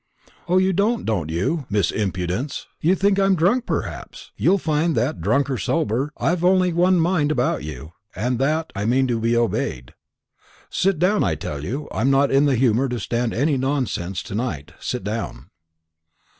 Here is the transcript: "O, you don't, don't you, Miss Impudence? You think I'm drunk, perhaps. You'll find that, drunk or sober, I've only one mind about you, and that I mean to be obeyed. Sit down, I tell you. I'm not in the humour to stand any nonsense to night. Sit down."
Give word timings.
"O, 0.47 0.57
you 0.57 0.73
don't, 0.73 1.05
don't 1.05 1.29
you, 1.29 1.67
Miss 1.69 1.91
Impudence? 1.91 2.65
You 2.79 2.95
think 2.95 3.19
I'm 3.19 3.35
drunk, 3.35 3.67
perhaps. 3.67 4.31
You'll 4.35 4.57
find 4.57 4.95
that, 4.95 5.21
drunk 5.21 5.47
or 5.47 5.59
sober, 5.59 6.11
I've 6.17 6.43
only 6.43 6.73
one 6.73 6.99
mind 6.99 7.31
about 7.31 7.63
you, 7.63 7.91
and 8.15 8.39
that 8.39 8.73
I 8.75 8.85
mean 8.85 9.05
to 9.09 9.19
be 9.19 9.37
obeyed. 9.37 9.93
Sit 10.71 10.97
down, 10.97 11.23
I 11.23 11.35
tell 11.35 11.63
you. 11.63 11.87
I'm 11.91 12.09
not 12.09 12.31
in 12.31 12.45
the 12.45 12.55
humour 12.55 12.89
to 12.89 12.99
stand 12.99 13.31
any 13.35 13.57
nonsense 13.57 14.23
to 14.23 14.33
night. 14.33 14.71
Sit 14.79 15.03
down." 15.03 15.51